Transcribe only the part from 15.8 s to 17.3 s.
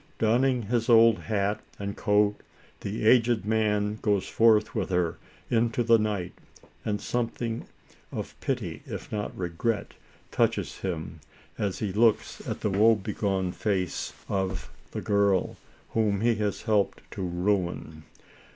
whom he has helped to